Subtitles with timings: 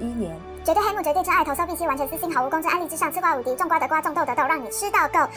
[0.00, 0.36] 一年。
[0.62, 5.30] 绝对黑幕，绝对真爱，投射必须完全私心，毫无公正，安利之上，吃瓜无敌，种瓜得瓜，种豆得豆，让你吃到够。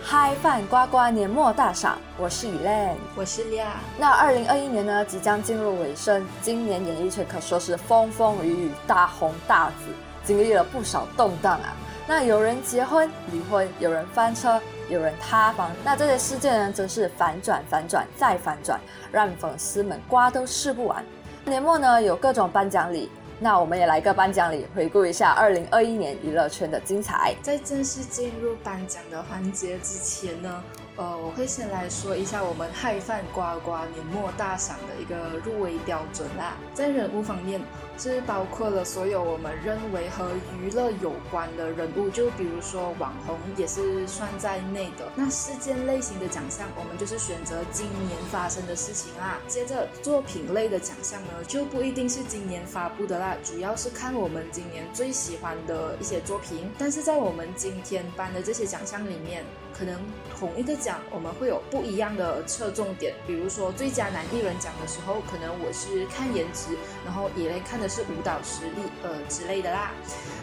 [0.00, 3.66] 嗨饭瓜瓜年末大赏，我是雨燕，我是利亚。
[3.98, 9.92] 那二零二一年呢，即将进入尾声，今年演艺圈可说是风风雨雨，大红大紫，
[10.24, 11.74] 经历了不少动荡啊。
[12.06, 18.78] 那有人结婚离婚，有人翻车，有人塌房，那这些事件呢，真是反转反转再反转，
[19.10, 21.04] 让粉丝们瓜都吃不完。
[21.44, 23.10] 年末呢，有各种颁奖礼。
[23.42, 27.34] 那我们也来个颁奖礼，回顾一下二零二一年娱乐圈的精彩。
[27.42, 30.62] 在正式进入颁奖的环节之前呢？
[30.96, 36.56] 呃，我会先来说一下我们嗨饭呱呱年末大赏的一个入围标准啦。
[36.74, 37.60] 在人物方面，
[37.96, 45.10] 是包括了所有我们认为和娱乐有关的人物，就比如说网红也是算在内的。
[45.14, 49.38] 那事件类型的奖项，我们就是选择今年发生的事情啦。
[49.46, 56.70] 接着作品类的奖项呢，就不一定是今年发布的啦，主要是看我们今年最喜欢的一些作品。
[56.78, 59.98] 但是在我们今天颁的这些奖项里面，可能
[60.38, 60.98] 同一个奖。
[61.12, 69.92] 我们会有不一样的侧重点，比如说最佳男艺人奖的时候，可能我是看颜值，然后野雷看的是舞蹈实力，呃之类的啦。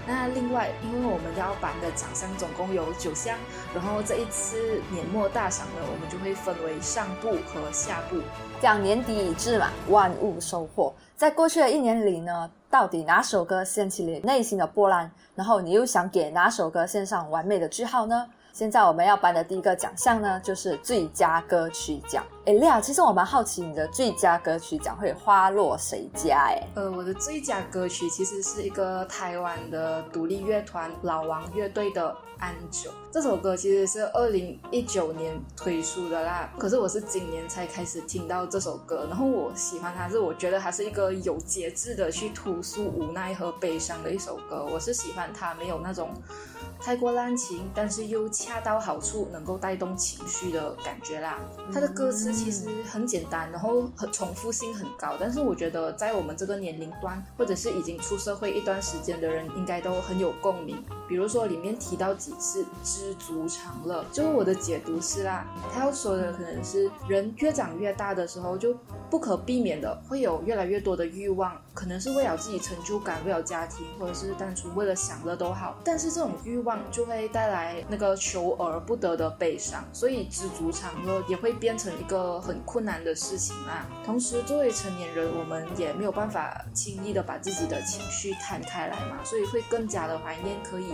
[0.08, 3.38] 那另外，因为我们要颁的奖项总共有九项，
[3.76, 8.22] 然后这一次年末大赏呢，我们就会分为上部和下部。
[8.62, 10.94] 讲年底已至嘛，万物收获。
[11.18, 15.12] 在过去的一年里呢，到底哪首歌掀起了内心的波澜？
[15.36, 18.28] 然后你又想给哪首歌献上完美的句号呢？
[18.58, 22.26] 现在我们要颁的第一个奖项呢，就是最佳歌曲奖。
[22.48, 26.48] 哎，莉亚，其实我蛮好奇你的最佳歌曲奖会花落谁家？
[26.48, 32.90] 哎，呃，我的最佳歌曲其实是一个台湾的独立乐团老王乐队的《安久》。
[33.12, 44.66] 这首歌其实是二零一九年推出的啦，可是我是今年才开始听到这首歌，然后我喜欢它是我觉得它是一个有节制的去吐诉无奈和悲伤的一首歌。
[44.66, 46.10] 我是喜欢它没有那种。
[46.80, 51.40] 太过滥情，但是又恰到好处，能够带动情绪的感觉啦。
[51.74, 60.82] 它的歌词其实很简单，然后很重复性很高，但是我觉得在我们这个年龄段，或者是已经出社会一段时间的人，应该都很有共鸣。
[61.08, 68.76] 比如说里面提到几次知足常乐，就是我的解读是啦，他要说的可能是人越长越大的时候，就
[69.10, 76.80] 不可避免的会有越来越多的欲望，可能是为了自己成就感，为了家庭，或者是单纯为了享乐都好，但是这种欲望。
[76.90, 83.86] 就会带来那个求而不得的悲伤，所以知足常乐也会变成一个很困难的事情啊。
[84.04, 90.94] 同时，作为成年人，我们也没有办法轻易的把自己的情绪摊开来嘛，所以会更加的怀念可以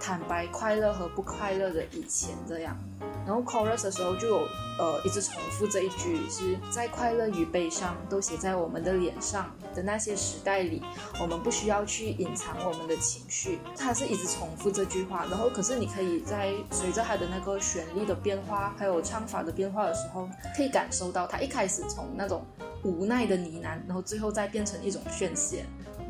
[0.00, 2.76] 坦白快乐和不快乐的以前这样。
[3.24, 4.38] 然后 chorus 的时候就有
[4.78, 10.82] 呃一直重复这一句，是在快乐与悲伤都写在我们的脸上的那些时代里，
[11.20, 13.58] 我们不需要去隐藏我们的情绪。
[13.76, 22.44] 他是一直重复这句话，然后可是你可以在随着他的那个旋律的变化，还有唱法的变化的时候，可以感受到他一开始从那种
[22.82, 25.64] 无奈的呢喃，然后最后再变成一种宣泄。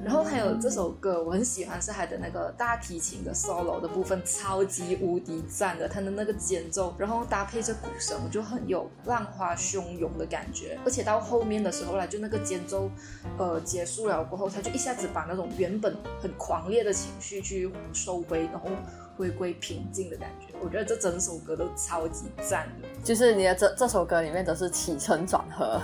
[0.05, 10.79] 然后还有这首歌，我很喜欢是它的那个大提琴的 solo 的部分，超级无敌赞的，它的那个间奏，然后搭配着鼓声，就很有浪花汹涌的感觉。
[10.85, 12.91] 而且到后面的时候呢，就那个间奏，
[13.39, 18.69] 呃，结束了过后，他就一下子把那种原本很狂烈的情绪去收回，然后
[19.17, 20.55] 回归平静的感觉。
[20.61, 25.81] 我觉得这整首歌都超级赞的，就是你的这这首歌里面都是起承转合，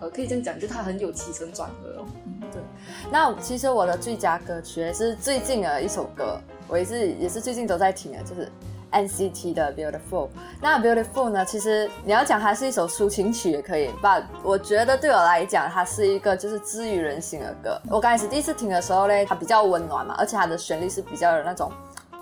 [0.00, 2.06] 呃，可以这样讲，就它很有起承转合哦。
[2.52, 2.62] 对，
[3.10, 8.50] 那其实我的最佳歌曲也是最近的一首歌，我也是也是最近都在听的，就是
[8.90, 10.28] NCT 的 Beautiful。
[10.60, 17.80] 那 Beautiful 呢，其实你要讲它是一首抒情曲也可以，but 我觉得对我来讲，它是一个就是治愈人心的歌。
[17.88, 21.70] 我刚开始第一次听的时候嘞，它比较温暖嘛，而且它的旋律是比较有那种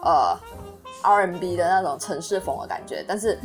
[0.02, 0.38] 呃
[1.02, 3.04] R&B 的那种城市风的感觉。
[3.08, 3.38] 但是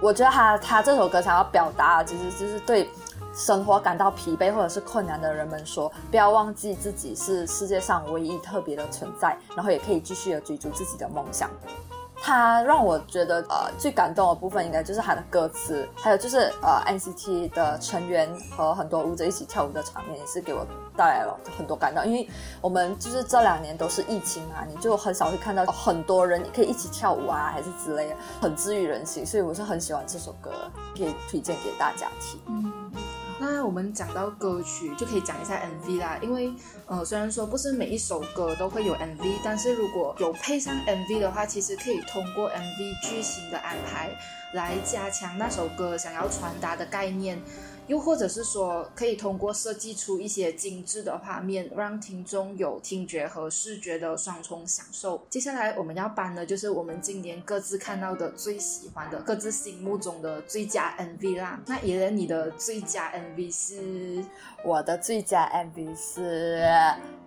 [0.00, 2.88] 我觉得他他这首歌想要表达，其实就是对。
[3.34, 11.50] 生活感到疲惫或者是困难的人们说：“不要忘记自己是世界上唯一特别的存在，然后也可以继续的追逐自己的梦想。”
[12.26, 20.66] 他让我觉得呃最感动的部分应该就是他的歌词，还有就是呃 NCT 的成员和很多舞者一起跳舞的场面，也是给我
[20.96, 22.06] 带来了很多感动。
[22.06, 22.26] 因为
[22.62, 29.26] 我们就是这两年都是疫情啊，你就很少会看到很多人可以一起跳舞啊，还是之类的，很治愈人心。
[29.26, 30.50] 所以我是很喜欢这首歌，
[30.96, 32.40] 可以推荐给大家听。
[33.40, 36.18] 那我们讲到歌曲，就可以讲一下 MV 啦。
[36.22, 36.52] 因为，
[36.86, 44.10] 呃，虽然说不是每一首歌都会有 MV，但是如果有配上 MV 的话，其实可以通过 MV 剧情的安排
[44.54, 47.38] 来加强那首歌想要传达的概念。
[47.86, 55.22] 又或者是说，可以通过设计出一些精致的画面，让听众有听觉和视觉的双重享受。
[55.28, 61.60] 接下来我们要颁的就是我们今年各自看到的最喜欢的、各自心目中的最佳 MV 啦。
[61.66, 64.24] 那野人，你的最佳 MV 是？
[64.64, 66.66] 我的最佳 MV 是。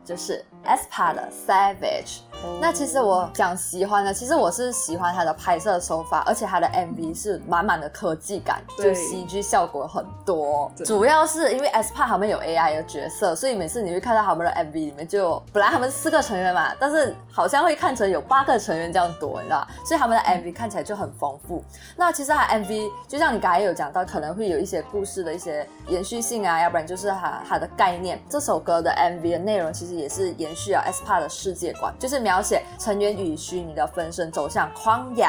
[0.08, 2.20] 就是 aespa 的 savage，
[2.62, 10.72] 那其实我讲喜欢的，其实我是喜欢它的拍摄手法，而且它的 MV 是满满的科技感，就 CG 效果很多。
[10.86, 21.62] 主要是因为 aespa 他们有 AI 的角色，所以每次你会看到他们的 MV 里面就本来他们四个成员嘛，但是好像会看成有八个成员这样多，你知道所以他们的 MV 看起来就很丰富。
[21.98, 28.18] 那其实它 MV 就像你刚才有讲到，可能会有一些故事的一些延续性啊，要不然就是它它的概念。
[28.30, 29.97] 这首歌的 MV 的内容其实。
[29.98, 35.28] 也是延续了 SPA 的世界观，就是描写成员与虚拟的分身走向荒野，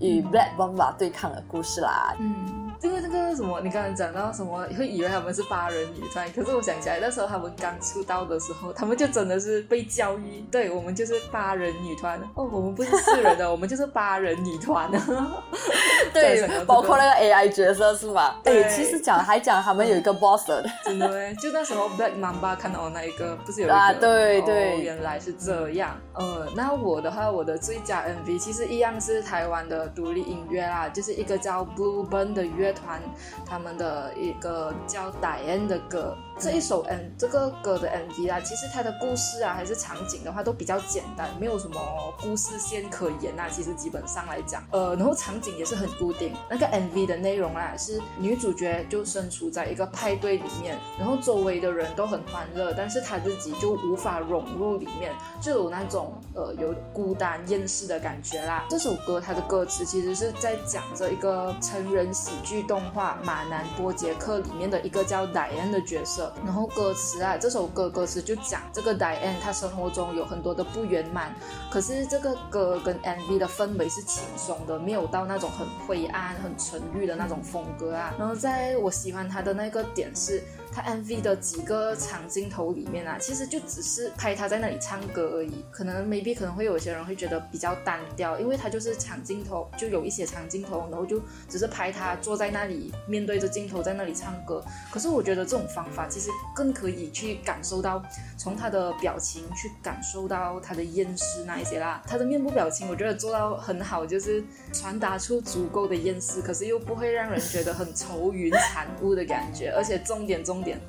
[0.00, 2.14] 与 Black Bomba 对抗的故事啦。
[2.18, 2.67] 嗯。
[2.80, 3.60] 这个这个什么？
[3.60, 4.64] 你刚才讲到什么？
[4.78, 14.88] 会以为他们是八人女团，可是我想起来，那时候他们刚出道的时候，他们就真的是被教育，对我们就是八人女团哦，我们不是四人的， 我们就是八人女团。
[16.14, 18.40] 对，包括那个 AI 角色是吧？
[18.44, 23.74] 对，其实讲还讲他们有一个 boss 的，真的就那时候 Black Mamba 看到那一个，不是有一个？
[23.74, 25.96] 啊，对对，原来是这样。
[26.14, 32.67] 呃，那我的话，我的最佳 MV 其实一样是台湾的独立音乐啦，就是一个叫 Blue Burn 的乐。
[32.68, 33.00] 乐团
[33.46, 36.16] 他们的一个叫《Diane》的歌。
[36.38, 41.80] 这一首 M 这个歌的 MV 啊，其实它的故事啊，还是场景的话，都比较简单，没有什么
[42.20, 43.48] 故事线可言啊。
[43.50, 46.32] 其实基本上来讲，呃，然后场景也是很固定。
[46.48, 58.64] 那个 MV 的内容啊，是女主角就身处在一个派对里面，然后周围的人都很欢乐，但是她自己就无法融入里面，就有那种呃有孤单厌世的感觉啦。
[58.70, 66.32] 这首歌它的歌词其实是在讲着一个成人喜剧动画《马南波杰克》里面的一个叫 Diane 的角色。
[66.44, 71.34] 然后歌词啊，这首歌歌词就讲这个 Diane 她生活中有很多的不圆满，
[71.70, 78.14] 可是这个歌跟 MV 的氛围是轻松的，没有到那种很灰暗、很沉郁的那种风格啊。
[78.18, 80.42] 然后在我喜欢他的那个点是。
[80.70, 85.64] 他 MV 的几个长镜头里面啊，其实就只是拍他在那里唱歌而已。
[85.70, 94.62] 可能 maybe 可能会有些人会觉得比较单调，因为他就是长镜头，就有一些长镜头，然后就只是拍他坐在那里面对着镜头在那里唱歌。
[94.92, 98.02] 可是我觉得这种方法其实更可以去感受到，
[98.36, 102.02] 从他的表情去感受到他的厌世那一些啦。
[102.06, 109.70] 他的面部表情我觉得做到很好，就是传达出足够的厌世，可是又不会让人觉得很愁云惨雾的感觉。
[109.74, 110.57] 而且重点中。
[110.62, 110.80] 点，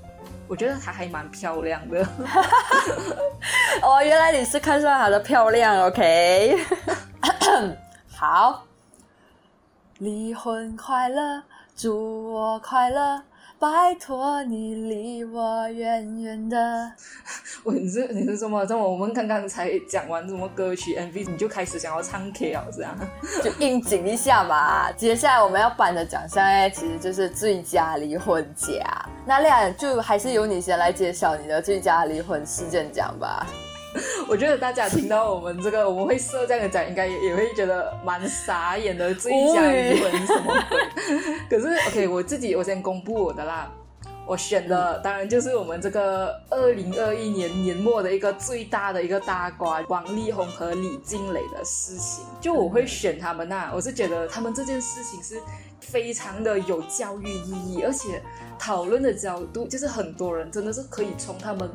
[0.48, 2.02] 我觉得她还蛮漂亮的。
[3.82, 6.58] 哦，原来你是看上她的漂亮，OK？
[8.10, 8.64] 好，
[10.00, 11.44] 离婚快乐，
[11.76, 13.22] 祝我快乐。
[13.60, 16.92] 拜托你离我远远的。
[17.66, 18.66] 我你是你是什么？
[18.66, 22.98] 这么我们刚刚才讲完什么歌曲 MV，你就开始想要唱 K 了，这 样
[23.44, 24.90] 就应景一下嘛。
[24.94, 28.82] 接下来我们要颁的奖项哎，其实就是最佳离婚奖。
[29.26, 33.46] 那亮就还是由你先来揭晓你的最佳离婚事件奖吧。
[34.28, 39.14] 我觉得大家听到我们这个，我们会设这样的奖，应该也也会觉得蛮傻眼的。
[39.16, 40.80] 最佳离婚什么鬼？
[41.50, 43.72] 可是 OK，我自己我先公布我的啦。
[44.28, 52.24] 我选的当然就是我们这个二零二一年年末的一个最大的一个大瓜，王力宏和李静蕾的事情。
[52.40, 55.42] 就我会选他们呐，我是觉得他们这件事情是
[55.80, 58.22] 非常的有教育意义，而且
[58.60, 61.68] 讨论的角度就是很多人真的是可以从他们。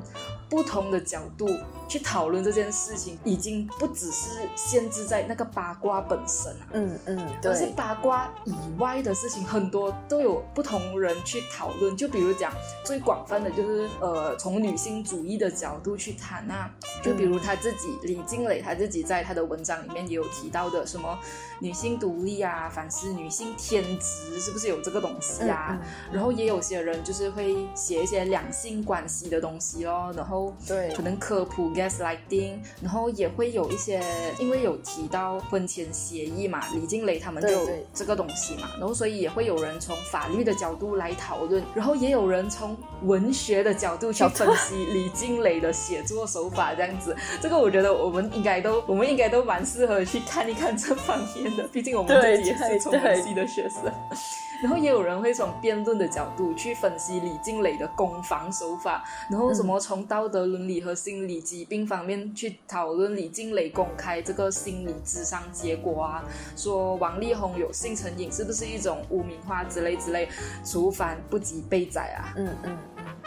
[0.46, 1.48] 不同的角度
[1.88, 11.96] 去讨论这件事情，已经不只是限制在那个八卦本身啊，嗯嗯，而是八卦以外的事情，很多都有不同人去讨论。
[11.96, 12.52] 就比如讲
[12.84, 16.70] 最广泛的，就是呃，从女性主义的角度去谈啊，
[17.02, 21.18] 就比如他自己李静蕾，他自己在他的文章里面也有提到的，什么
[21.58, 25.80] 女性独立啊，反思女性天职，是不是有这个东西啊？
[26.12, 30.54] 然后也有些人就是会写一些两性关系的东西哦，然后。
[30.66, 34.02] 对，可能科普 gaslighting，然后也会有一些，
[34.38, 47.14] 因为有提到婚前协议嘛，李静蕾他们就有这个东西嘛，然后所以也会有人从法律的角度来讨论，然后也有人从文学的角度去分析李静蕾的写作手法这样子。
[47.40, 53.92] 这个我觉得我们应该都， 我们应该都蛮适合去看一看这方面的，毕竟我们自己也是中文系的学生。
[54.54, 54.62] 的。
[54.62, 66.24] 然后也有人会从辩论的角度去分析李静蕾的攻防手法，然后什么从道德伦理和心理疾病方面去讨论李静蕾公开这个心理智商结果啊，
[66.56, 70.28] 说王力宏有性成瘾是不是一种污名化之类之类，
[70.64, 72.78] 除凡不及被宰啊，嗯嗯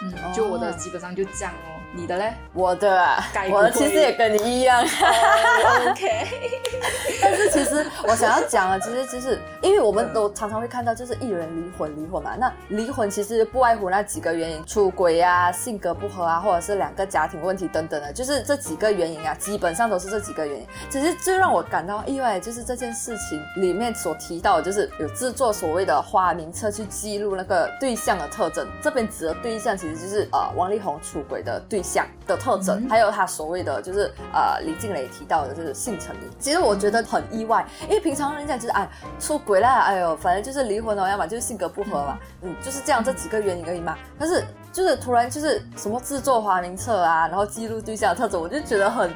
[0.02, 1.77] 嗯，就我的基本上就这样哦。
[1.94, 2.34] 你的嘞？
[2.54, 4.84] 我的啊，我的其实也跟你一样。
[4.84, 6.28] OK，
[7.22, 12.36] 但是其实我想要讲的，其实就是因为我们都常常会看到，就是艺人离婚离婚嘛。
[12.38, 20.68] 那离婚其实不外乎那几个原因：出轨啊、性格不合啊，或者是两个家庭问题等等的，就是这几个原因啊，基本上都是这几个原因。
[20.90, 28.68] 只是最让我感到意外，就是这件事情里面所提到，就是有制作所谓的花名册去记录那个对象的特征。
[28.84, 31.77] 这边指的对象其实就是呃王力宏出轨的对。
[31.82, 36.22] 象的特征，还有他所谓的就是呃李静蕾提到的就是性成瘾。
[36.40, 43.98] 其实我觉得很意外，因为平常人家就是哎出轨啦，哎呦反正就是离婚了，要么就是性格不合嘛，嗯就是这样这几个原因而已嘛。
[44.20, 49.12] 但是就是突然就是什么制作花名册啊，然后记录对象的特征，我就觉得很。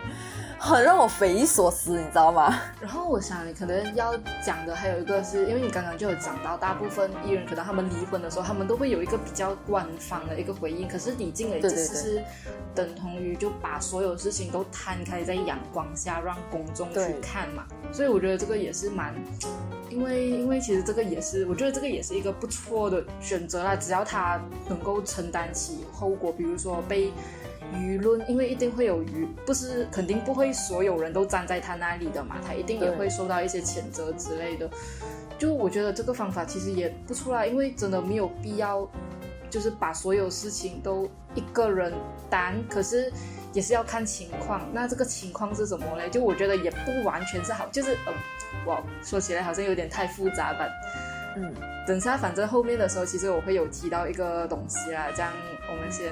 [0.64, 2.62] 很让我匪夷所思，你知道吗？
[2.80, 4.16] 然后我想，你可能要
[4.46, 10.88] 讲的还有一个，是因为你刚刚就有讲到，大部分艺人可能他们离婚的时候，他们都会有一个比较官方的一个回应。
[10.88, 12.24] 可是李静蕾只是
[12.76, 17.66] 等同于就把所有事情都摊开在阳光下，让公众去看嘛。
[17.92, 19.16] 所以我觉得这个也是蛮，
[19.90, 23.76] 因为因为其实这个也是，我觉得这个也是一个不错的选择啦。
[23.76, 24.40] 只要他
[24.70, 27.12] 能够承担起后果，比如说被。
[27.74, 34.70] 舆论，因为一定会有舆，不是肯定不会所有人都站在他那里的嘛，他一定也会受到一些谴责之类的。
[35.38, 38.88] 就我觉得这个方法其实也不错啦，因为真的没有必要，
[39.50, 41.92] 就是把所有事情都一个人
[42.30, 43.12] 担，可是
[43.52, 44.62] 也是要看情况。
[44.72, 46.10] 那这个情况是什么嘞？
[46.10, 48.14] 就我觉得也不完全是好，就是呃，
[48.66, 50.68] 哇，说起来好像有点太复杂吧。
[51.38, 51.52] 嗯，
[51.88, 55.32] 等下反正后面的时候，其实我会有提到一个东西啦，这样
[55.70, 56.12] 我们先。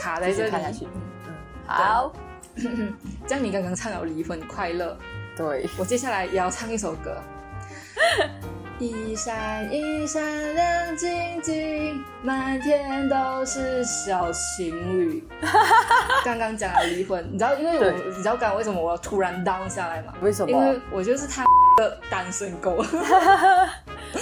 [0.00, 0.88] 卡在这里，
[1.26, 1.34] 嗯，
[1.66, 2.12] 好。
[3.28, 4.98] 这样你刚刚唱了《离婚快乐》，
[5.36, 7.16] 对我接下来也要唱一首歌。
[8.80, 15.22] 一闪一闪亮晶晶，满天都是小情侣。
[16.24, 20.14] 刚刚讲了离婚，你知道，因为我你知道刚刚为什么我突然 down 下来吗？
[20.22, 20.50] 为什么？
[20.50, 21.44] 因为我就是他
[21.76, 22.82] 的单身狗。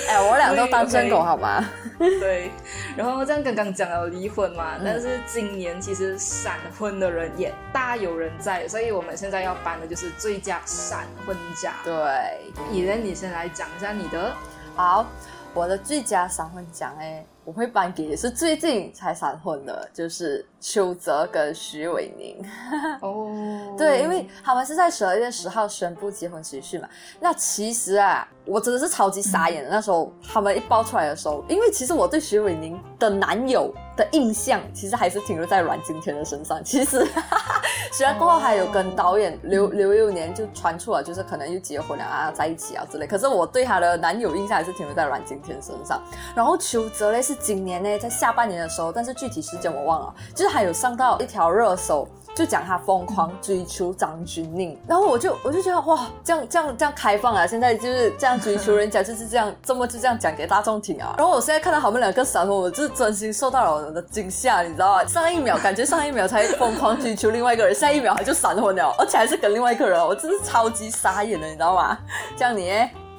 [0.08, 1.64] 哎，我俩都单身狗，好吗？
[1.98, 2.50] 对。
[2.96, 11.72] 然后这样刚刚讲了离婚嘛，但是今年其实闪婚的人也大有人在，所以我们现在要颁的就是最佳闪婚奖。
[11.84, 14.34] 对，以人你先来讲一下你的。
[14.74, 15.06] 好，
[15.54, 22.36] 我的最佳闪婚奖哎，我会颁给也是最近才闪婚的，就是邱泽跟徐伟宁。
[23.00, 26.86] 哦，对，因为他们是在十二月十号宣布结婚喜讯嘛。
[27.18, 28.28] 那其实啊。
[28.44, 36.62] 我真的是超级傻眼的，那时候他们一爆出来的时候，因为其实我对徐伟宁的男友的印象，其实还是停留在阮经天的身上。
[36.62, 37.04] 其实
[37.92, 43.06] 虽然过后还有跟导演刘刘幼年就传出了，就是可能又结婚了啊，在一起啊之类。
[43.06, 46.00] 可是我对他的男友印象还是停留在阮经天身上。
[46.34, 52.08] 然后邱泽嘞是今年呢，在下半年的时候，但是具体时间我忘了，就是还有上到一条热搜。
[52.38, 57.44] 就讲他疯狂追求张钧甯，然后我就我就觉得哇，这样这样这样开放啊！
[57.44, 61.16] 现在就是这样追求人家，就是这样这么就这样讲给大众听啊！
[61.18, 65.04] 然后我现在看到他们两个闪婚，我是真心受到了我的惊吓，你知道吗？
[65.04, 71.98] 上一秒感觉上一秒才疯狂追求另外一个人，下一秒他就闪婚了， 而且还是跟另外一个人，我真是超级傻眼的，你知道吗？
[72.36, 72.70] 这样你？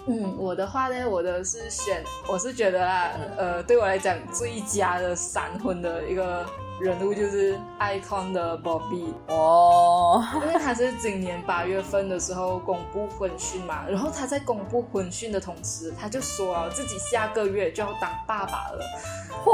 [0.07, 6.45] 嗯，我的话呢，我的是选，我是觉得啊，呃，对我来讲最佳的闪婚的一个。
[6.79, 18.81] 人物就是 icon 的 Bobby 哦，因为他是今年八月份的时候公布婚讯嘛，然后他在公布婚讯的同时，他就说自己下个月就要当爸爸了，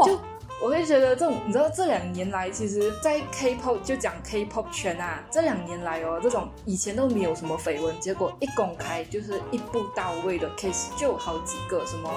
[0.05, 0.19] 就
[0.65, 12.09] 我会觉得这种，你知道这两年来，其实，在 K-pop 就讲 K-pop 圈啊，这两年来哦，这种以前都没有什么绯闻，结果一公开就是一步到位的 case 就有好几个什么。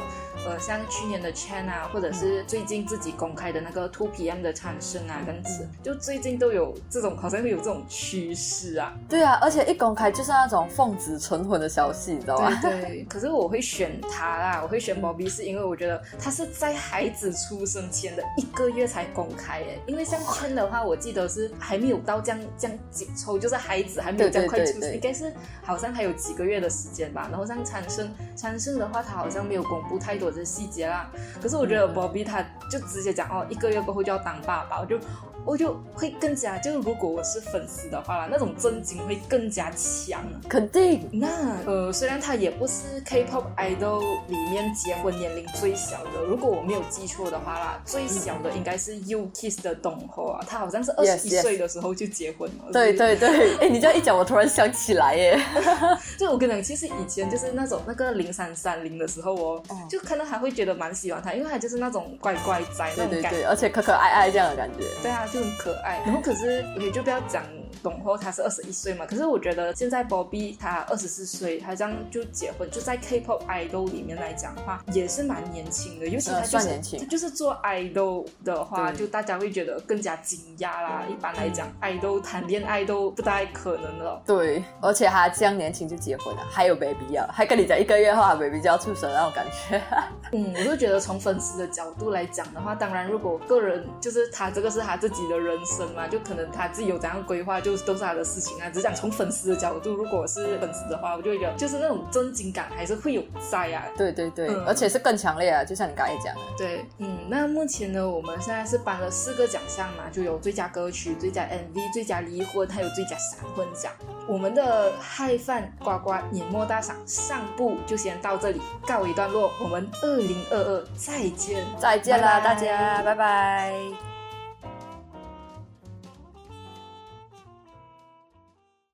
[0.47, 8.95] 呃，像去年的 Chan 啊，或者是最近自己公开的那个 Two PM 的产生啊，跟此，就最近都有这种，好像会有这种趋势啊。
[9.09, 12.57] 对啊，而且一公开就是那种奉子成婚的消息，你知道吗？
[12.63, 13.05] 对。
[13.11, 27.27] 可是我会选他啦，我会选 Bobby，是因为我觉得他是在孩子出生前的一个月才公开哎，因为像圈的话，我记得是还没有到这样这样紧凑，就是孩子还没有这样快出世，应该是好像还有几个月的时间吧。
[27.33, 31.11] 然后像产生产生的话，他好像没有公布太多的细节啦。
[31.43, 32.41] 可是我觉得 Bobby 他
[32.71, 35.01] 就直接讲哦，一个月过后就要当爸爸，我就。
[35.45, 40.21] 我就会更加，就是如果我是粉丝的话啦，那种震惊会更加强。
[40.47, 41.09] 肯定。
[41.11, 41.27] 那
[41.65, 52.73] 呃，虽然他也不是 K-pop idol 里面结婚年龄最小的，如果我没有记错的话啦，最小的应该是 U-Kiss 的董后啊，他好像是二十一岁的时候就结婚了。
[52.73, 55.41] 对对对，哎，你这样一讲，我突然想起来耶。
[56.19, 64.85] 就我跟你讲，其实以前就是那种那个零三三零的时候哦，就看到还会觉得蛮喜欢他，因为他就是那种乖乖仔那种感觉，而且可可爱爱这样的感觉。
[65.03, 65.39] 对啊，就。
[65.39, 67.45] 很可爱，然后可是也就不要讲。
[67.81, 76.09] 董后他是二十一岁嘛，可是我觉得现在 Bobby 他二十四岁，他这样就结婚，就在 K-pop idol 里面来讲的话，也是蛮年轻的。
[76.09, 78.08] 尤其他就是他就是做 idol
[78.45, 81.03] 的话，就大家会觉得更加惊讶啦。
[81.09, 84.23] 一般来讲，idol 谈恋爱都不太可能了。
[84.27, 89.81] 对，而且他这样年轻就结婚了，还有 baby 啊，还跟你讲一个月后 baby 就要出生那种感觉。
[90.33, 97.59] 嗯，我就觉得从粉丝的角度来讲的话，当然如果个人就是他这个是他自己的人生嘛，就可能他自己有怎样规划。
[97.61, 103.85] 就都是他的事情啊，只讲从粉丝的角度，如果是粉丝的话，我就会觉得就是那种震惊感还是会有在啊。
[103.97, 106.41] 对对对，而且是更强烈啊，就像你刚才讲的。
[106.57, 113.93] 对，嗯，那目前呢，我们现在是颁了四个奖项嘛，就有最佳歌曲、最佳 MV、最佳离婚，还有最佳闪婚奖。
[114.27, 124.08] 我们的嗨饭呱呱年末大赏上部就先到这里告一段落，我们二零二二再见，再见啦，大家，拜拜。